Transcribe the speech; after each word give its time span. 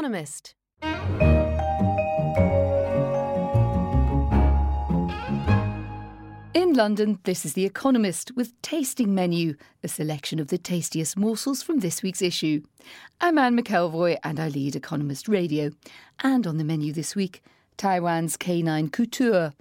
Economist. 0.00 0.54
In 6.54 6.72
London, 6.72 7.18
this 7.24 7.44
is 7.44 7.52
The 7.52 7.66
Economist 7.66 8.34
with 8.34 8.54
Tasting 8.62 9.14
Menu, 9.14 9.56
a 9.84 9.88
selection 9.88 10.38
of 10.40 10.48
the 10.48 10.56
tastiest 10.56 11.18
morsels 11.18 11.62
from 11.62 11.80
this 11.80 12.02
week's 12.02 12.22
issue. 12.22 12.62
I'm 13.20 13.36
Anne 13.36 13.54
McElvoy 13.54 14.16
and 14.24 14.40
I 14.40 14.48
lead 14.48 14.74
Economist 14.74 15.28
Radio. 15.28 15.72
And 16.20 16.46
on 16.46 16.56
the 16.56 16.64
menu 16.64 16.94
this 16.94 17.14
week, 17.14 17.42
Taiwan's 17.76 18.38
canine 18.38 18.88
couture. 18.88 19.52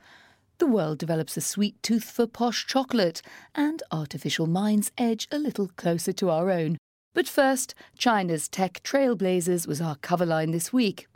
The 0.59 0.67
world 0.67 0.99
develops 0.99 1.35
a 1.35 1.41
sweet 1.41 1.83
tooth 1.83 2.09
for 2.09 2.25
posh 2.25 2.65
chocolate, 2.65 3.21
and 3.55 3.83
artificial 3.91 4.47
minds 4.47 4.89
edge 4.97 5.27
a 5.33 5.37
little 5.37 5.67
closer 5.75 6.13
to 6.13 6.29
our 6.29 6.49
own. 6.49 6.77
But 7.13 7.27
first, 7.27 7.73
China's 7.97 8.47
tech 8.47 8.81
trailblazers 8.83 9.67
was 9.67 9.81
our 9.81 9.95
cover 9.95 10.25
line 10.25 10.51
this 10.51 10.71
week. 10.71 11.07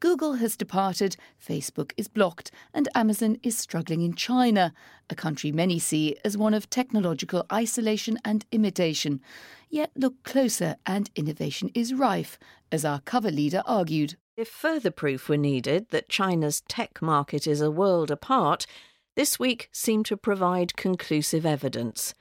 Google 0.00 0.34
has 0.34 0.56
departed, 0.56 1.16
Facebook 1.42 1.92
is 1.96 2.08
blocked, 2.08 2.50
and 2.72 2.88
Amazon 2.94 3.38
is 3.42 3.56
struggling 3.56 4.02
in 4.02 4.14
China, 4.14 4.72
a 5.08 5.14
country 5.14 5.52
many 5.52 5.78
see 5.78 6.16
as 6.24 6.36
one 6.36 6.54
of 6.54 6.68
technological 6.68 7.46
isolation 7.52 8.18
and 8.24 8.44
imitation. 8.52 9.20
Yet 9.70 9.90
look 9.94 10.22
closer, 10.22 10.76
and 10.86 11.10
innovation 11.14 11.70
is 11.74 11.94
rife, 11.94 12.38
as 12.72 12.84
our 12.84 13.00
cover 13.00 13.30
leader 13.30 13.62
argued. 13.66 14.16
If 14.36 14.48
further 14.48 14.90
proof 14.90 15.28
were 15.28 15.36
needed 15.36 15.90
that 15.90 16.08
China's 16.08 16.62
tech 16.62 17.00
market 17.00 17.46
is 17.46 17.60
a 17.60 17.70
world 17.70 18.10
apart, 18.10 18.66
this 19.14 19.38
week 19.38 19.68
seemed 19.72 20.06
to 20.06 20.16
provide 20.16 20.76
conclusive 20.76 21.46
evidence. 21.46 22.14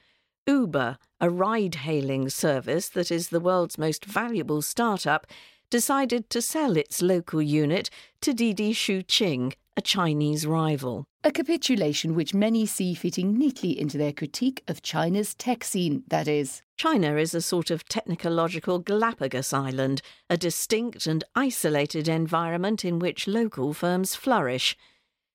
Uber, 0.48 0.98
a 1.22 1.30
ride 1.30 1.76
hailing 1.76 2.30
service 2.30 2.90
that 2.90 3.12
is 3.12 3.30
the 3.30 3.40
world's 3.40 3.78
most 3.78 4.04
valuable 4.04 4.62
startup, 4.62 5.26
decided 5.70 6.30
to 6.30 6.42
sell 6.42 6.76
its 6.76 7.02
local 7.02 7.42
unit 7.42 7.90
to 8.22 8.34
Didi 8.34 8.74
Chuxing, 8.74 9.54
a 9.78 9.82
Chinese 9.82 10.46
rival. 10.46 11.06
A 11.24 11.32
capitulation 11.32 12.14
which 12.14 12.34
many 12.34 12.66
see 12.66 12.94
fitting 12.94 13.38
neatly 13.38 13.80
into 13.80 13.98
their 13.98 14.12
critique 14.12 14.62
of 14.68 14.82
China's 14.82 15.34
tech 15.34 15.64
scene, 15.64 16.04
that 16.08 16.28
is. 16.28 16.62
China 16.76 17.16
is 17.16 17.34
a 17.34 17.42
sort 17.42 17.72
of 17.72 17.86
technological 17.86 18.80
Galapagos 18.80 19.54
island, 19.54 20.02
a 20.30 20.36
distinct 20.36 21.08
and 21.08 21.24
isolated 21.36 22.10
environment 22.10 22.84
in 22.84 23.00
which 23.00 23.28
local 23.28 23.74
firms 23.74 24.16
flourish. 24.16 24.76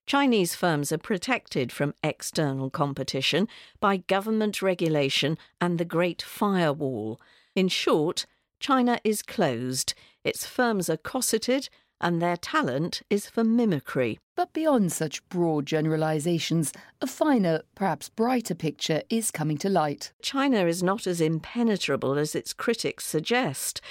Chinese 0.09 0.55
firms 0.55 0.91
are 0.91 0.97
protected 0.97 1.71
from 1.71 1.93
external 2.03 2.71
competition 2.71 3.47
by 3.79 3.99
government 3.99 4.63
regulation 4.63 5.37
and 5.61 5.77
the 5.77 5.85
Great 5.85 6.23
Firewall. 6.23 7.21
In 7.55 7.69
short, 7.69 8.25
China 8.59 8.99
is 9.05 9.21
closed, 9.21 9.93
its 10.25 10.47
firms 10.47 10.89
are 10.89 10.97
cosseted, 10.97 11.69
and 12.01 12.23
their 12.23 12.39
talent 12.39 13.03
is 13.11 13.29
for 13.29 13.45
mimicry. 13.45 14.19
But 14.35 14.55
beyond 14.55 14.93
such 14.93 15.29
broad 15.29 15.67
generalisations, 15.67 16.73
a 17.03 17.07
finer, 17.07 17.61
perhaps 17.75 18.09
brighter 18.09 18.55
picture 18.55 19.03
is 19.11 19.31
coming 19.31 19.59
to 19.59 19.69
light. 19.69 20.13
China 20.23 20.65
is 20.65 20.83
not 20.83 21.07
as 21.07 21.21
impenetrable 21.21 22.17
as 22.17 22.35
its 22.35 22.55
critics 22.55 23.05
suggest. 23.05 23.83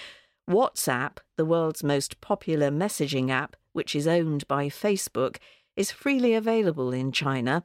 WhatsApp, 0.50 1.18
the 1.36 1.46
world's 1.46 1.84
most 1.84 2.20
popular 2.22 2.72
messaging 2.72 3.30
app, 3.30 3.56
which 3.74 3.96
is 3.96 4.08
owned 4.08 4.48
by 4.48 4.68
Facebook, 4.68 5.38
is 5.78 5.92
freely 5.92 6.34
available 6.34 6.92
in 6.92 7.14
China, 7.14 7.64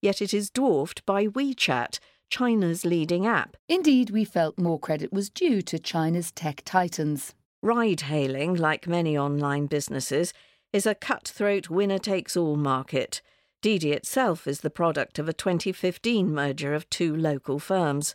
yet 0.00 0.22
it 0.22 0.32
is 0.32 0.50
dwarfed 0.50 1.04
by 1.06 1.26
WeChat, 1.26 1.98
China's 2.28 2.84
leading 2.84 3.26
app. 3.26 3.56
Indeed, 3.68 4.10
we 4.10 4.24
felt 4.24 4.58
more 4.58 4.78
credit 4.78 5.12
was 5.12 5.30
due 5.30 5.62
to 5.62 5.78
China's 5.78 6.30
tech 6.30 6.62
titans. 6.64 7.34
Ride 7.62 8.02
hailing, 8.02 8.54
like 8.54 8.86
many 8.86 9.16
online 9.16 9.66
businesses, 9.66 10.32
is 10.72 10.86
a 10.86 10.94
cutthroat 10.94 11.70
winner 11.70 11.98
takes 11.98 12.36
all 12.36 12.56
market. 12.56 13.22
Didi 13.62 13.92
itself 13.92 14.46
is 14.46 14.60
the 14.60 14.68
product 14.68 15.18
of 15.18 15.28
a 15.28 15.32
2015 15.32 16.30
merger 16.30 16.74
of 16.74 16.90
two 16.90 17.16
local 17.16 17.58
firms. 17.58 18.14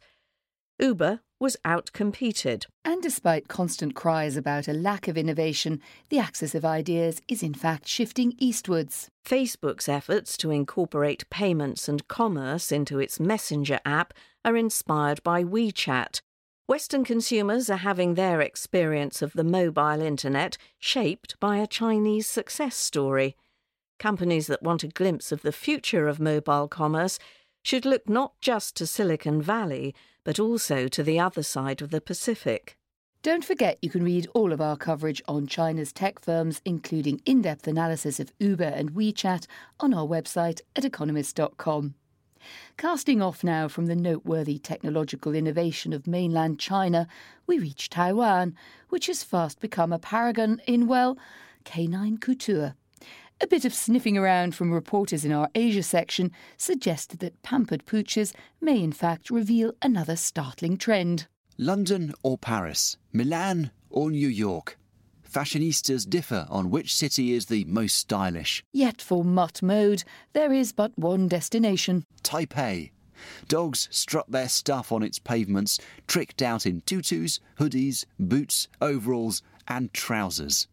Uber 0.78 1.22
was 1.40 1.58
outcompeted. 1.66 2.66
And 2.84 3.02
despite 3.02 3.48
constant 3.48 3.96
cries 3.96 4.36
about 4.36 4.68
a 4.68 4.74
lack 4.74 5.08
of 5.08 5.18
innovation, 5.18 5.82
the 6.10 6.20
axis 6.20 6.54
of 6.54 6.66
ideas 6.66 7.22
is 7.28 7.42
in 7.42 7.54
fact 7.54 7.88
shifting 7.88 8.34
eastwards. 8.38 9.10
Facebook's 9.26 9.88
efforts 9.88 10.36
to 10.38 10.52
incorporate 10.52 11.30
payments 11.30 11.88
and 11.88 12.08
commerce 12.08 12.72
into 12.72 13.00
its 13.00 13.20
Messenger 13.20 13.80
app 13.86 14.14
are 14.44 14.58
inspired 14.58 15.24
by 15.24 15.44
WeChat. 15.44 16.22
Western 16.68 17.04
consumers 17.04 17.70
are 17.70 17.78
having 17.78 18.14
their 18.14 18.42
experience 18.42 19.22
of 19.22 19.34
the 19.34 19.44
mobile 19.44 20.02
internet 20.02 20.58
shaped 20.78 21.40
by 21.40 21.58
a 21.58 21.66
Chinese 21.66 22.28
success 22.28 22.76
story. 22.76 23.36
Companies 23.98 24.48
that 24.48 24.62
want 24.62 24.84
a 24.84 24.88
glimpse 24.88 25.32
of 25.32 25.42
the 25.42 25.52
future 25.52 26.08
of 26.08 26.20
mobile 26.20 26.68
commerce 26.68 27.18
should 27.64 27.86
look 27.86 28.08
not 28.08 28.40
just 28.40 28.76
to 28.78 28.88
Silicon 28.88 29.42
Valley, 29.42 29.96
but 30.30 30.38
also 30.38 30.88
to 30.88 31.02
the 31.02 31.20
other 31.20 31.42
side 31.42 31.82
of 31.82 31.90
the 31.90 32.00
Pacific. 32.00 32.78
Don't 33.24 33.44
forget 33.44 33.80
you 33.82 33.90
can 33.90 34.04
read 34.04 34.28
all 34.36 34.54
of 34.54 34.62
our 34.62 34.78
coverage 34.78 35.24
on 35.28 35.48
China's 35.48 35.92
tech 35.92 36.20
firms, 36.20 36.62
including 36.64 37.20
in 37.26 37.42
depth 37.42 37.68
analysis 37.68 38.20
of 38.20 38.32
Uber 38.38 38.64
and 38.64 38.92
WeChat, 38.92 39.48
on 39.80 39.92
our 39.92 40.06
website 40.06 40.62
at 40.76 40.86
economist.com. 40.86 41.96
Casting 42.78 43.24
off 43.24 43.44
now 43.44 43.68
from 43.68 43.88
the 43.88 43.96
noteworthy 43.96 44.60
technological 44.60 45.34
innovation 45.34 45.94
of 45.94 46.06
mainland 46.06 46.60
China, 46.60 47.08
we 47.48 47.58
reach 47.58 47.90
Taiwan, 47.90 48.54
which 48.90 49.08
has 49.08 49.24
fast 49.24 49.60
become 49.60 49.92
a 49.92 49.98
paragon 49.98 50.62
in, 50.68 50.86
well, 50.86 51.18
canine 51.64 52.20
couture. 52.20 52.76
A 53.42 53.48
bit 53.48 53.64
of 53.64 53.74
sniffing 53.74 54.18
around 54.18 54.54
from 54.54 54.70
reporters 54.72 55.24
in 55.24 55.32
our 55.32 55.48
Asia 55.56 55.82
section 55.82 56.32
suggested 56.58 57.20
that 57.20 57.42
pampered 57.42 57.86
pooches 57.86 58.34
may 58.60 58.84
in 58.84 58.92
fact 58.92 59.30
reveal 59.30 59.72
another 59.82 60.18
startling 60.18 60.76
trend. 60.76 61.28
London 61.58 62.14
or 62.22 62.38
Paris, 62.38 62.98
Milan 63.14 63.72
or 63.90 64.12
New 64.12 64.28
York. 64.28 64.78
Fashionistas 65.24 66.10
differ 66.10 66.48
on 66.50 66.70
which 66.70 66.94
city 66.94 67.32
is 67.32 67.46
the 67.46 67.64
most 67.66 67.98
stylish. 67.98 68.62
Yet 68.74 69.02
for 69.02 69.24
mutt 69.24 69.62
mode, 69.62 70.04
there 70.34 70.52
is 70.52 70.74
but 70.74 70.98
one 70.98 71.30
destination 71.30 72.04
Taipei. 72.24 72.92
Dogs 73.48 73.88
strut 73.90 74.30
their 74.30 74.50
stuff 74.50 74.92
on 74.92 75.02
its 75.02 75.20
pavements, 75.20 75.80
tricked 76.08 76.42
out 76.42 76.66
in 76.66 76.82
tutus, 76.82 77.40
hoodies, 77.58 78.06
boots, 78.20 78.68
overalls, 78.82 79.42
and 79.68 79.94
trousers. 79.94 80.68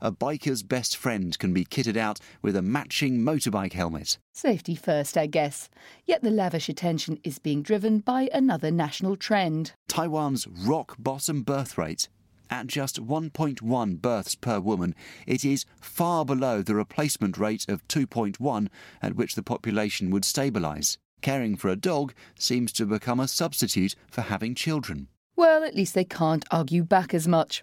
A 0.00 0.12
biker's 0.12 0.62
best 0.62 0.96
friend 0.96 1.38
can 1.38 1.52
be 1.52 1.64
kitted 1.64 1.96
out 1.96 2.18
with 2.40 2.56
a 2.56 2.62
matching 2.62 3.18
motorbike 3.18 3.72
helmet. 3.72 4.18
Safety 4.32 4.74
first, 4.74 5.16
I 5.16 5.26
guess. 5.26 5.68
Yet 6.04 6.22
the 6.22 6.30
lavish 6.30 6.68
attention 6.68 7.18
is 7.24 7.38
being 7.38 7.62
driven 7.62 7.98
by 8.00 8.28
another 8.32 8.70
national 8.70 9.16
trend. 9.16 9.72
Taiwan's 9.88 10.46
rock 10.46 10.96
bottom 10.98 11.42
birth 11.42 11.76
rate. 11.76 12.08
At 12.50 12.66
just 12.66 13.02
1.1 13.02 14.02
births 14.02 14.34
per 14.34 14.60
woman, 14.60 14.94
it 15.26 15.42
is 15.42 15.64
far 15.80 16.24
below 16.24 16.60
the 16.60 16.74
replacement 16.74 17.38
rate 17.38 17.64
of 17.66 17.86
2.1 17.88 18.68
at 19.00 19.16
which 19.16 19.34
the 19.34 19.42
population 19.42 20.10
would 20.10 20.24
stabilise. 20.24 20.98
Caring 21.22 21.56
for 21.56 21.68
a 21.68 21.76
dog 21.76 22.12
seems 22.38 22.72
to 22.72 22.84
become 22.84 23.20
a 23.20 23.28
substitute 23.28 23.94
for 24.10 24.22
having 24.22 24.54
children. 24.54 25.08
Well, 25.34 25.64
at 25.64 25.74
least 25.74 25.94
they 25.94 26.04
can't 26.04 26.44
argue 26.50 26.84
back 26.84 27.14
as 27.14 27.26
much. 27.26 27.62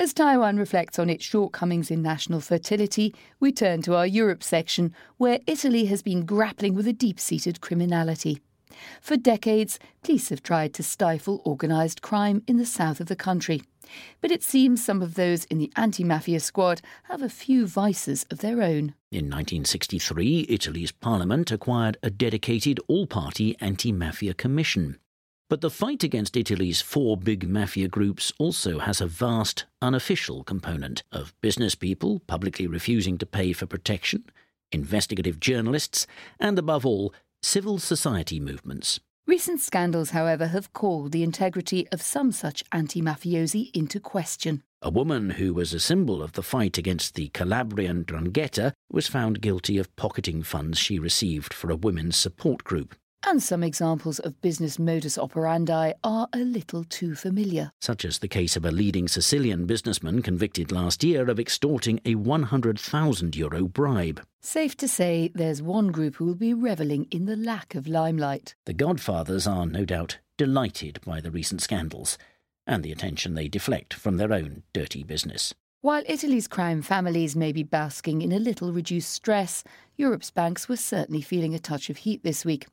As 0.00 0.12
Taiwan 0.12 0.56
reflects 0.56 0.98
on 0.98 1.08
its 1.08 1.24
shortcomings 1.24 1.88
in 1.88 2.02
national 2.02 2.40
fertility, 2.40 3.14
we 3.38 3.52
turn 3.52 3.80
to 3.82 3.94
our 3.94 4.06
Europe 4.06 4.42
section, 4.42 4.92
where 5.18 5.38
Italy 5.46 5.84
has 5.84 6.02
been 6.02 6.26
grappling 6.26 6.74
with 6.74 6.88
a 6.88 6.92
deep 6.92 7.20
seated 7.20 7.60
criminality. 7.60 8.40
For 9.00 9.16
decades, 9.16 9.78
police 10.02 10.30
have 10.30 10.42
tried 10.42 10.74
to 10.74 10.82
stifle 10.82 11.42
organised 11.46 12.02
crime 12.02 12.42
in 12.48 12.56
the 12.56 12.66
south 12.66 12.98
of 12.98 13.06
the 13.06 13.14
country. 13.14 13.62
But 14.20 14.32
it 14.32 14.42
seems 14.42 14.84
some 14.84 15.00
of 15.00 15.14
those 15.14 15.44
in 15.44 15.58
the 15.58 15.72
anti 15.76 16.02
mafia 16.02 16.40
squad 16.40 16.80
have 17.04 17.22
a 17.22 17.28
few 17.28 17.64
vices 17.64 18.26
of 18.32 18.38
their 18.38 18.62
own. 18.62 18.94
In 19.12 19.30
1963, 19.30 20.46
Italy's 20.48 20.90
parliament 20.90 21.52
acquired 21.52 21.98
a 22.02 22.10
dedicated 22.10 22.80
all 22.88 23.06
party 23.06 23.56
anti 23.60 23.92
mafia 23.92 24.34
commission. 24.34 24.98
But 25.50 25.60
the 25.60 25.70
fight 25.70 26.02
against 26.02 26.36
Italy's 26.36 26.80
four 26.80 27.18
big 27.18 27.46
mafia 27.48 27.86
groups 27.86 28.32
also 28.38 28.78
has 28.78 29.00
a 29.00 29.06
vast, 29.06 29.66
unofficial 29.82 30.42
component 30.42 31.02
of 31.12 31.34
business 31.42 31.74
people 31.74 32.20
publicly 32.20 32.66
refusing 32.66 33.18
to 33.18 33.26
pay 33.26 33.52
for 33.52 33.66
protection, 33.66 34.24
investigative 34.72 35.38
journalists, 35.40 36.06
and 36.40 36.58
above 36.58 36.86
all, 36.86 37.12
civil 37.42 37.78
society 37.78 38.40
movements. 38.40 39.00
Recent 39.26 39.60
scandals, 39.60 40.10
however, 40.10 40.48
have 40.48 40.72
called 40.72 41.12
the 41.12 41.22
integrity 41.22 41.88
of 41.88 42.00
some 42.00 42.32
such 42.32 42.64
anti 42.72 43.02
mafiosi 43.02 43.70
into 43.74 44.00
question. 44.00 44.62
A 44.80 44.90
woman 44.90 45.30
who 45.30 45.52
was 45.52 45.72
a 45.72 45.80
symbol 45.80 46.22
of 46.22 46.32
the 46.32 46.42
fight 46.42 46.78
against 46.78 47.14
the 47.14 47.28
Calabrian 47.28 48.04
'Ndrangheta 48.04 48.72
was 48.90 49.08
found 49.08 49.42
guilty 49.42 49.76
of 49.78 49.94
pocketing 49.96 50.42
funds 50.42 50.78
she 50.78 50.98
received 50.98 51.52
for 51.52 51.70
a 51.70 51.76
women's 51.76 52.16
support 52.16 52.64
group 52.64 52.94
and 53.26 53.42
some 53.42 53.62
examples 53.62 54.18
of 54.18 54.40
business 54.40 54.78
modus 54.78 55.18
operandi 55.18 55.92
are 56.02 56.28
a 56.32 56.38
little 56.38 56.84
too 56.84 57.14
familiar. 57.14 57.72
Such 57.80 58.04
as 58.04 58.18
the 58.18 58.28
case 58.28 58.56
of 58.56 58.64
a 58.64 58.70
leading 58.70 59.08
Sicilian 59.08 59.66
businessman 59.66 60.22
convicted 60.22 60.72
last 60.72 61.02
year 61.04 61.28
of 61.30 61.40
extorting 61.40 62.00
a 62.04 62.14
100,000 62.14 63.36
euro 63.36 63.68
bribe. 63.68 64.24
Safe 64.40 64.76
to 64.76 64.88
say 64.88 65.30
there's 65.34 65.62
one 65.62 65.88
group 65.88 66.16
who 66.16 66.26
will 66.26 66.34
be 66.34 66.54
revelling 66.54 67.06
in 67.10 67.26
the 67.26 67.36
lack 67.36 67.74
of 67.74 67.88
limelight. 67.88 68.54
The 68.66 68.74
Godfathers 68.74 69.46
are 69.46 69.66
no 69.66 69.84
doubt 69.84 70.18
delighted 70.36 71.00
by 71.06 71.20
the 71.20 71.30
recent 71.30 71.62
scandals 71.62 72.18
and 72.66 72.82
the 72.82 72.92
attention 72.92 73.34
they 73.34 73.48
deflect 73.48 73.94
from 73.94 74.16
their 74.16 74.32
own 74.32 74.62
dirty 74.72 75.02
business. 75.02 75.54
While 75.84 76.02
Italy's 76.06 76.48
crime 76.48 76.80
families 76.80 77.36
may 77.36 77.52
be 77.52 77.62
basking 77.62 78.22
in 78.22 78.32
a 78.32 78.38
little 78.38 78.72
reduced 78.72 79.10
stress, 79.10 79.62
Europe's 79.98 80.30
banks 80.30 80.66
were 80.66 80.78
certainly 80.78 81.20
feeling 81.20 81.54
a 81.54 81.58
touch 81.58 81.90
of 81.90 81.98
heat 81.98 82.22
this 82.22 82.42
week. 82.42 82.66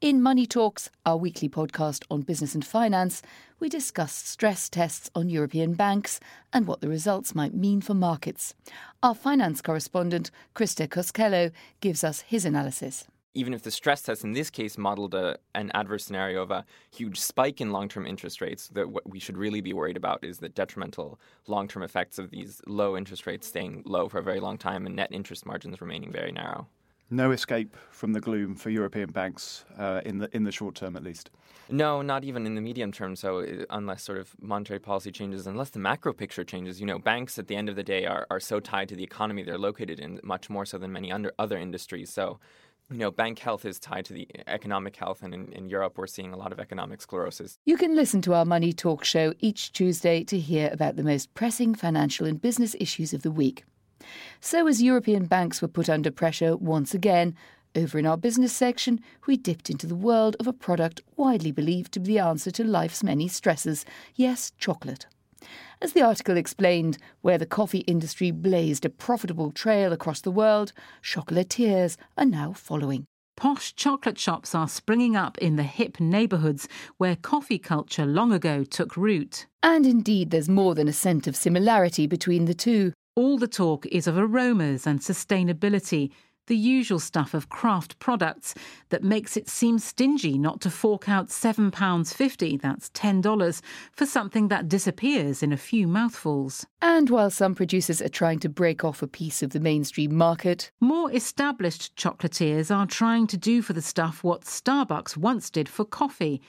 In 0.00 0.20
Money 0.20 0.46
Talks, 0.46 0.90
our 1.04 1.16
weekly 1.16 1.48
podcast 1.48 2.02
on 2.10 2.22
business 2.22 2.56
and 2.56 2.66
finance, 2.66 3.22
we 3.60 3.68
discussed 3.68 4.26
stress 4.26 4.68
tests 4.68 5.08
on 5.14 5.28
European 5.28 5.74
banks 5.74 6.18
and 6.52 6.66
what 6.66 6.80
the 6.80 6.88
results 6.88 7.36
might 7.36 7.54
mean 7.54 7.80
for 7.80 7.94
markets. 7.94 8.52
Our 9.00 9.14
finance 9.14 9.62
correspondent, 9.62 10.32
Christer 10.52 10.88
Koskelo, 10.88 11.52
gives 11.80 12.02
us 12.02 12.22
his 12.22 12.44
analysis 12.44 13.06
even 13.36 13.52
if 13.52 13.62
the 13.62 13.70
stress 13.70 14.02
test 14.02 14.24
in 14.24 14.32
this 14.32 14.50
case 14.50 14.78
modeled 14.78 15.14
a, 15.14 15.38
an 15.54 15.70
adverse 15.74 16.04
scenario 16.04 16.42
of 16.42 16.50
a 16.50 16.64
huge 16.90 17.20
spike 17.20 17.60
in 17.60 17.70
long 17.70 17.88
term 17.88 18.06
interest 18.06 18.40
rates, 18.40 18.68
that 18.68 18.88
what 18.88 19.08
we 19.08 19.20
should 19.20 19.36
really 19.36 19.60
be 19.60 19.74
worried 19.74 19.96
about 19.96 20.24
is 20.24 20.38
the 20.38 20.48
detrimental 20.48 21.20
long 21.46 21.68
term 21.68 21.82
effects 21.82 22.18
of 22.18 22.30
these 22.30 22.62
low 22.66 22.96
interest 22.96 23.26
rates 23.26 23.46
staying 23.46 23.82
low 23.84 24.08
for 24.08 24.18
a 24.18 24.22
very 24.22 24.40
long 24.40 24.56
time 24.56 24.86
and 24.86 24.96
net 24.96 25.10
interest 25.12 25.44
margins 25.44 25.80
remaining 25.80 26.10
very 26.10 26.32
narrow. 26.32 26.66
No 27.10 27.30
escape 27.30 27.76
from 27.90 28.14
the 28.14 28.20
gloom 28.20 28.56
for 28.56 28.70
European 28.70 29.12
banks 29.12 29.64
uh, 29.78 30.00
in 30.04 30.18
the 30.18 30.34
in 30.34 30.42
the 30.42 30.50
short 30.50 30.74
term, 30.74 30.96
at 30.96 31.04
least. 31.04 31.30
No, 31.68 32.02
not 32.02 32.24
even 32.24 32.46
in 32.46 32.56
the 32.56 32.60
medium 32.60 32.90
term. 32.90 33.14
So, 33.14 33.40
uh, 33.40 33.64
unless 33.70 34.02
sort 34.02 34.18
of 34.18 34.34
monetary 34.40 34.80
policy 34.80 35.12
changes, 35.12 35.46
unless 35.46 35.70
the 35.70 35.78
macro 35.78 36.12
picture 36.12 36.42
changes, 36.42 36.80
you 36.80 36.86
know, 36.86 36.98
banks 36.98 37.38
at 37.38 37.46
the 37.46 37.54
end 37.54 37.68
of 37.68 37.76
the 37.76 37.84
day 37.84 38.06
are, 38.06 38.26
are 38.28 38.40
so 38.40 38.58
tied 38.58 38.88
to 38.88 38.96
the 38.96 39.04
economy 39.04 39.44
they're 39.44 39.58
located 39.58 40.00
in, 40.00 40.18
much 40.24 40.50
more 40.50 40.64
so 40.64 40.78
than 40.78 40.92
many 40.92 41.12
under 41.12 41.32
other 41.38 41.58
industries. 41.58 42.12
So, 42.12 42.40
you 42.90 42.98
know, 42.98 43.10
bank 43.10 43.38
health 43.38 43.64
is 43.64 43.80
tied 43.80 44.04
to 44.06 44.12
the 44.12 44.28
economic 44.46 44.94
health, 44.96 45.22
and 45.22 45.34
in, 45.34 45.52
in, 45.52 45.68
Europe, 45.68 45.98
we're 45.98 46.06
seeing 46.06 46.32
a 46.32 46.36
lot 46.36 46.52
of 46.52 46.60
economic 46.60 47.00
sclerosis. 47.00 47.58
You 47.64 47.76
can 47.76 47.96
listen 47.96 48.22
to 48.22 48.34
our 48.34 48.44
Money 48.44 48.72
Talk 48.72 49.04
show 49.04 49.34
each 49.40 49.72
Tuesday 49.72 50.22
to 50.24 50.38
hear 50.38 50.70
about 50.72 50.96
the 50.96 51.02
most 51.02 51.34
pressing 51.34 51.74
financial 51.74 52.26
and 52.26 52.40
business 52.40 52.76
issues 52.78 53.12
of 53.12 53.22
the 53.22 53.30
week. 53.30 53.64
So, 54.40 54.68
as 54.68 54.82
European 54.82 55.26
banks 55.26 55.60
were 55.60 55.68
put 55.68 55.88
under 55.88 56.12
pressure 56.12 56.56
once 56.56 56.94
again, 56.94 57.34
over 57.74 57.98
in 57.98 58.06
our 58.06 58.16
business 58.16 58.52
section, 58.52 59.00
we 59.26 59.36
dipped 59.36 59.68
into 59.68 59.86
the 59.86 59.96
world 59.96 60.36
of 60.38 60.46
a 60.46 60.52
product 60.52 61.02
widely 61.16 61.50
believed 61.50 61.92
to 61.92 62.00
be 62.00 62.06
the 62.06 62.18
answer 62.20 62.50
to 62.52 62.64
life's 62.64 63.02
many 63.02 63.26
stresses 63.28 63.84
yes, 64.14 64.52
chocolate. 64.58 65.06
As 65.82 65.92
the 65.92 66.02
article 66.02 66.36
explained, 66.36 66.98
where 67.20 67.38
the 67.38 67.46
coffee 67.46 67.80
industry 67.80 68.30
blazed 68.30 68.84
a 68.84 68.88
profitable 68.88 69.50
trail 69.50 69.92
across 69.92 70.20
the 70.20 70.30
world, 70.30 70.72
chocolatiers 71.02 71.96
are 72.16 72.24
now 72.24 72.52
following. 72.52 73.04
Posh 73.36 73.74
chocolate 73.74 74.18
shops 74.18 74.54
are 74.54 74.68
springing 74.68 75.14
up 75.14 75.36
in 75.38 75.56
the 75.56 75.62
hip 75.62 76.00
neighbourhoods 76.00 76.66
where 76.96 77.16
coffee 77.16 77.58
culture 77.58 78.06
long 78.06 78.32
ago 78.32 78.64
took 78.64 78.96
root. 78.96 79.46
And 79.62 79.84
indeed, 79.84 80.30
there's 80.30 80.48
more 80.48 80.74
than 80.74 80.88
a 80.88 80.92
scent 80.92 81.26
of 81.26 81.36
similarity 81.36 82.06
between 82.06 82.46
the 82.46 82.54
two. 82.54 82.94
All 83.14 83.36
the 83.36 83.46
talk 83.46 83.84
is 83.86 84.06
of 84.06 84.16
aromas 84.16 84.86
and 84.86 85.00
sustainability, 85.00 86.10
the 86.46 86.56
usual 86.56 86.98
stuff 86.98 87.34
of 87.34 87.48
craft 87.48 87.98
products 87.98 88.54
that 88.88 89.02
makes 89.02 89.36
it 89.36 89.48
seem 89.48 89.78
stingy 89.78 90.38
not 90.38 90.60
to 90.60 90.70
fork 90.70 91.08
out 91.08 91.28
£7.50, 91.28 92.60
that's 92.60 92.90
$10, 92.90 93.60
for 93.92 94.06
something 94.06 94.48
that 94.48 94.68
disappears 94.68 95.42
in 95.42 95.52
a 95.52 95.56
few 95.56 95.86
mouthfuls. 95.86 96.66
And 96.80 97.10
while 97.10 97.30
some 97.30 97.54
producers 97.54 98.00
are 98.00 98.08
trying 98.08 98.38
to 98.40 98.48
break 98.48 98.84
off 98.84 99.02
a 99.02 99.08
piece 99.08 99.42
of 99.42 99.50
the 99.50 99.60
mainstream 99.60 100.14
market, 100.14 100.70
more 100.80 101.12
established 101.12 101.96
chocolatiers 101.96 102.74
are 102.74 102.86
trying 102.86 103.26
to 103.28 103.36
do 103.36 103.62
for 103.62 103.72
the 103.72 103.82
stuff 103.82 104.22
what 104.22 104.42
Starbucks 104.42 105.16
once 105.16 105.50
did 105.50 105.68
for 105.68 105.84
coffee 105.84 106.40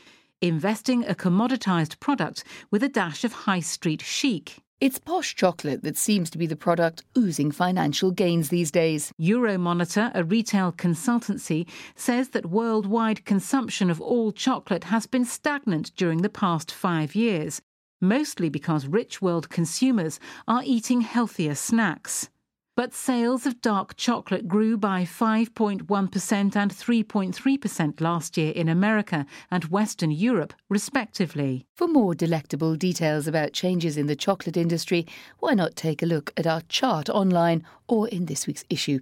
investing 0.41 1.03
a 1.05 1.15
commoditised 1.15 1.99
product 1.99 2.43
with 2.69 2.83
a 2.83 2.89
dash 2.89 3.23
of 3.23 3.33
high 3.33 3.59
street 3.59 4.01
chic. 4.01 4.57
It's 4.79 4.99
posh 4.99 5.33
chocolate 5.33 5.81
that 5.81 5.97
seems 5.97 6.29
to 6.29 6.37
be 6.37 6.45
the 6.45 6.55
product 6.55 7.03
oozing 7.17 7.49
financial 7.49 8.11
gains 8.11 8.49
these 8.49 8.69
days. 8.69 9.11
Euromonitor, 9.19 10.11
a 10.13 10.23
retail 10.23 10.71
consultancy, 10.71 11.67
says 11.95 12.29
that 12.29 12.45
worldwide 12.45 13.25
consumption 13.25 13.89
of 13.89 13.99
all 13.99 14.31
chocolate 14.31 14.83
has 14.83 15.07
been 15.07 15.25
stagnant 15.25 15.95
during 15.95 16.21
the 16.21 16.29
past 16.29 16.71
five 16.71 17.15
years, 17.15 17.59
mostly 18.01 18.49
because 18.49 18.85
rich 18.85 19.19
world 19.19 19.49
consumers 19.49 20.19
are 20.47 20.61
eating 20.63 21.01
healthier 21.01 21.55
snacks. 21.55 22.29
But 22.77 22.93
sales 22.93 23.47
of 23.47 23.59
dark 23.59 23.95
chocolate 23.95 24.47
grew 24.47 24.77
by 24.77 25.01
5.1% 25.01 26.55
and 26.55 26.71
3.3% 26.71 28.01
last 28.01 28.37
year 28.37 28.51
in 28.51 28.69
America 28.69 29.25
and 29.49 29.65
Western 29.65 30.11
Europe, 30.11 30.53
respectively. 30.69 31.65
For 31.73 31.87
more 31.87 32.13
delectable 32.13 32.75
details 32.75 33.25
about 33.25 33.53
changes 33.53 33.97
in 33.97 34.05
the 34.05 34.15
chocolate 34.15 34.55
industry, 34.55 35.07
why 35.39 35.55
not 35.55 35.75
take 35.75 36.03
a 36.03 36.05
look 36.05 36.31
at 36.37 36.45
our 36.45 36.61
chart 36.69 37.09
online 37.09 37.63
or 37.87 38.07
in 38.09 38.27
this 38.27 38.45
week's 38.45 38.65
issue? 38.69 38.99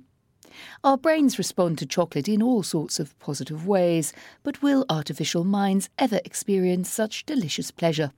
Our 0.85 0.97
brains 0.97 1.37
respond 1.37 1.77
to 1.79 1.85
chocolate 1.85 2.29
in 2.29 2.41
all 2.41 2.63
sorts 2.63 2.97
of 2.97 3.19
positive 3.19 3.67
ways, 3.67 4.13
but 4.41 4.61
will 4.61 4.85
artificial 4.89 5.43
minds 5.43 5.89
ever 5.99 6.21
experience 6.23 6.89
such 6.89 7.25
delicious 7.25 7.71
pleasure? 7.71 8.13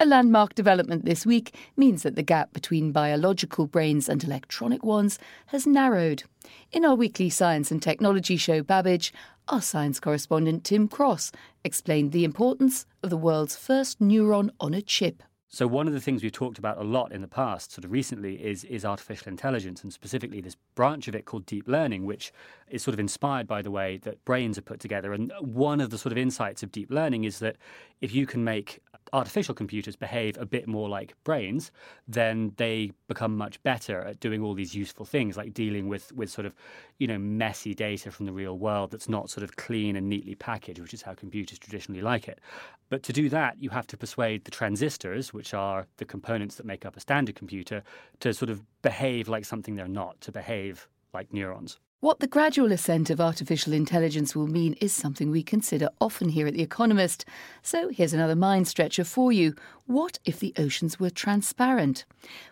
A 0.00 0.06
landmark 0.06 0.54
development 0.54 1.04
this 1.04 1.26
week 1.26 1.54
means 1.76 2.02
that 2.02 2.16
the 2.16 2.22
gap 2.22 2.52
between 2.52 2.92
biological 2.92 3.66
brains 3.66 4.08
and 4.08 4.22
electronic 4.22 4.84
ones 4.84 5.18
has 5.46 5.66
narrowed. 5.66 6.24
In 6.72 6.84
our 6.84 6.94
weekly 6.94 7.30
science 7.30 7.70
and 7.70 7.82
technology 7.82 8.36
show, 8.36 8.62
Babbage, 8.62 9.12
our 9.48 9.60
science 9.60 10.00
correspondent 10.00 10.64
Tim 10.64 10.88
Cross 10.88 11.32
explained 11.64 12.12
the 12.12 12.24
importance 12.24 12.86
of 13.02 13.10
the 13.10 13.16
world's 13.16 13.56
first 13.56 14.00
neuron 14.00 14.50
on 14.60 14.74
a 14.74 14.82
chip. 14.82 15.22
So 15.54 15.66
one 15.66 15.86
of 15.86 15.92
the 15.92 16.00
things 16.00 16.22
we've 16.22 16.32
talked 16.32 16.56
about 16.56 16.78
a 16.78 16.82
lot 16.82 17.12
in 17.12 17.20
the 17.20 17.28
past, 17.28 17.72
sort 17.72 17.84
of 17.84 17.92
recently, 17.92 18.42
is 18.42 18.64
is 18.64 18.86
artificial 18.86 19.28
intelligence, 19.28 19.82
and 19.82 19.92
specifically 19.92 20.40
this 20.40 20.56
branch 20.74 21.08
of 21.08 21.14
it 21.14 21.26
called 21.26 21.44
deep 21.44 21.68
learning, 21.68 22.06
which 22.06 22.32
is 22.70 22.82
sort 22.82 22.94
of 22.94 23.00
inspired 23.00 23.46
by 23.46 23.60
the 23.60 23.70
way 23.70 23.98
that 23.98 24.24
brains 24.24 24.56
are 24.56 24.62
put 24.62 24.80
together. 24.80 25.12
And 25.12 25.30
one 25.40 25.82
of 25.82 25.90
the 25.90 25.98
sort 25.98 26.12
of 26.12 26.16
insights 26.16 26.62
of 26.62 26.72
deep 26.72 26.90
learning 26.90 27.24
is 27.24 27.38
that 27.40 27.56
if 28.00 28.14
you 28.14 28.24
can 28.24 28.44
make 28.44 28.80
artificial 29.12 29.54
computers 29.54 29.96
behave 29.96 30.38
a 30.38 30.46
bit 30.46 30.66
more 30.66 30.88
like 30.88 31.14
brains, 31.24 31.70
then 32.08 32.52
they 32.56 32.92
become 33.08 33.36
much 33.36 33.62
better 33.62 34.00
at 34.00 34.20
doing 34.20 34.42
all 34.42 34.54
these 34.54 34.74
useful 34.74 35.04
things, 35.04 35.36
like 35.36 35.54
dealing 35.54 35.88
with, 35.88 36.12
with 36.12 36.30
sort 36.30 36.46
of, 36.46 36.54
you 36.98 37.06
know, 37.06 37.18
messy 37.18 37.74
data 37.74 38.10
from 38.10 38.26
the 38.26 38.32
real 38.32 38.58
world 38.58 38.90
that's 38.90 39.08
not 39.08 39.30
sort 39.30 39.44
of 39.44 39.56
clean 39.56 39.96
and 39.96 40.08
neatly 40.08 40.34
packaged, 40.34 40.80
which 40.80 40.94
is 40.94 41.02
how 41.02 41.14
computers 41.14 41.58
traditionally 41.58 42.02
like 42.02 42.28
it. 42.28 42.40
But 42.88 43.02
to 43.04 43.12
do 43.12 43.28
that, 43.30 43.56
you 43.62 43.70
have 43.70 43.86
to 43.88 43.96
persuade 43.96 44.44
the 44.44 44.50
transistors, 44.50 45.32
which 45.32 45.54
are 45.54 45.86
the 45.96 46.04
components 46.04 46.56
that 46.56 46.66
make 46.66 46.84
up 46.84 46.96
a 46.96 47.00
standard 47.00 47.34
computer, 47.34 47.82
to 48.20 48.34
sort 48.34 48.50
of 48.50 48.62
behave 48.82 49.28
like 49.28 49.44
something 49.44 49.76
they're 49.76 49.88
not, 49.88 50.20
to 50.22 50.32
behave 50.32 50.88
like 51.14 51.32
neurons. 51.32 51.78
What 52.02 52.18
the 52.18 52.26
gradual 52.26 52.72
ascent 52.72 53.10
of 53.10 53.20
artificial 53.20 53.72
intelligence 53.72 54.34
will 54.34 54.48
mean 54.48 54.72
is 54.80 54.92
something 54.92 55.30
we 55.30 55.44
consider 55.44 55.88
often 56.00 56.30
here 56.30 56.48
at 56.48 56.54
The 56.54 56.60
Economist. 56.60 57.24
So 57.62 57.90
here's 57.90 58.12
another 58.12 58.34
mind 58.34 58.66
stretcher 58.66 59.04
for 59.04 59.30
you. 59.30 59.54
What 59.86 60.18
if 60.24 60.40
the 60.40 60.52
oceans 60.58 60.98
were 60.98 61.10
transparent? 61.10 62.04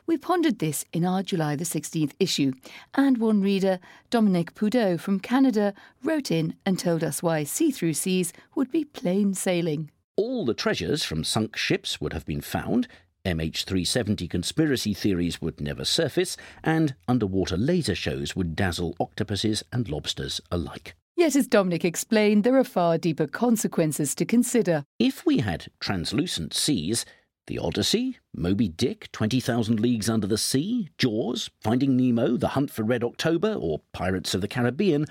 We 0.06 0.18
pondered 0.18 0.60
this 0.60 0.84
in 0.92 1.04
our 1.04 1.24
July 1.24 1.56
the 1.56 1.64
16th 1.64 2.12
issue, 2.20 2.52
and 2.94 3.18
one 3.18 3.40
reader, 3.40 3.80
Dominic 4.08 4.54
Poudot 4.54 5.00
from 5.00 5.18
Canada, 5.18 5.74
wrote 6.04 6.30
in 6.30 6.54
and 6.64 6.78
told 6.78 7.02
us 7.02 7.20
why 7.20 7.42
see 7.42 7.72
through 7.72 7.94
seas 7.94 8.32
would 8.54 8.70
be 8.70 8.84
plain 8.84 9.34
sailing. 9.34 9.90
All 10.14 10.44
the 10.44 10.54
treasures 10.54 11.02
from 11.02 11.24
sunk 11.24 11.56
ships 11.56 12.00
would 12.00 12.12
have 12.12 12.24
been 12.24 12.40
found, 12.40 12.86
MH370 13.24 14.28
conspiracy 14.28 14.94
theories 14.94 15.40
would 15.40 15.60
never 15.60 15.84
surface, 15.84 16.36
and 16.62 16.94
underwater 17.06 17.56
laser 17.56 17.94
shows 17.94 18.34
would 18.34 18.56
dazzle 18.56 18.96
octopuses 18.98 19.62
and 19.72 19.88
lobsters 19.88 20.40
alike. 20.50 20.94
Yet, 21.16 21.36
as 21.36 21.46
Dominic 21.46 21.84
explained, 21.84 22.44
there 22.44 22.56
are 22.56 22.64
far 22.64 22.96
deeper 22.96 23.26
consequences 23.26 24.14
to 24.14 24.24
consider. 24.24 24.84
If 24.98 25.26
we 25.26 25.38
had 25.38 25.66
translucent 25.78 26.54
seas, 26.54 27.04
the 27.46 27.58
Odyssey, 27.58 28.18
Moby 28.34 28.68
Dick, 28.68 29.10
20,000 29.12 29.80
Leagues 29.80 30.08
Under 30.08 30.26
the 30.26 30.38
Sea, 30.38 30.88
Jaws, 30.98 31.50
Finding 31.60 31.96
Nemo, 31.96 32.36
The 32.36 32.48
Hunt 32.48 32.70
for 32.70 32.84
Red 32.84 33.04
October, 33.04 33.54
or 33.54 33.82
Pirates 33.92 34.34
of 34.34 34.40
the 34.40 34.48
Caribbean 34.48 35.04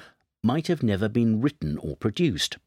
might 0.44 0.68
have 0.68 0.82
never 0.82 1.10
been 1.10 1.42
written 1.42 1.78
or 1.78 1.96
produced. 1.98 2.58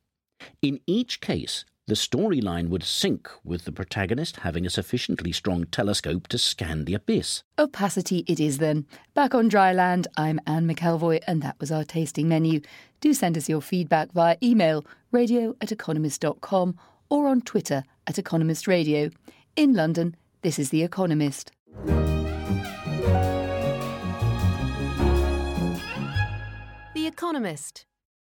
In 0.61 0.81
each 0.87 1.21
case, 1.21 1.65
the 1.87 1.95
storyline 1.95 2.69
would 2.69 2.85
sink 2.85 3.29
with 3.43 3.65
the 3.65 3.73
protagonist 3.73 4.37
having 4.37 4.65
a 4.65 4.71
sufficiently 4.71 5.33
strong 5.33 5.65
telescope 5.65 6.29
to 6.29 6.39
scan 6.39 6.85
the 6.85 6.95
abyss. 6.95 7.43
Opacity 7.59 8.25
it 8.29 8.39
is 8.39 8.59
then. 8.59 8.87
Back 9.15 9.35
on 9.35 9.49
dry 9.49 9.73
land, 9.73 10.07
I'm 10.17 10.41
Anne 10.47 10.69
McElvoy, 10.69 11.21
and 11.27 11.43
that 11.43 11.59
was 11.59 11.73
our 11.73 11.85
tasting 11.85 12.29
menu. 12.29 12.61
Do 13.01 13.12
send 13.12 13.37
us 13.37 13.49
your 13.49 13.61
feedback 13.61 14.12
via 14.12 14.37
email, 14.43 14.87
radio 15.11 15.57
at 15.61 15.73
economist.com, 15.73 16.79
or 17.09 17.27
on 17.27 17.41
Twitter 17.41 17.83
at 18.07 18.19
Economist 18.19 18.69
Radio. 18.69 19.11
In 19.57 19.75
London, 19.75 20.17
this 20.43 20.59
is 20.59 20.71
The 20.71 20.83
Economist. 20.83 21.51
The 26.95 27.07
Economist. 27.07 27.87